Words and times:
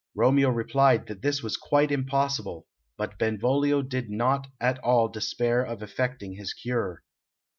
Romeo 0.15 0.49
replied 0.49 1.05
that 1.05 1.21
this 1.21 1.43
was 1.43 1.57
quite 1.57 1.91
impossible, 1.91 2.65
but 2.97 3.19
Benvolio 3.19 3.83
did 3.83 4.09
not 4.09 4.47
at 4.59 4.79
all 4.79 5.07
despair 5.09 5.61
of 5.63 5.83
effecting 5.83 6.33
his 6.33 6.55
cure. 6.55 7.03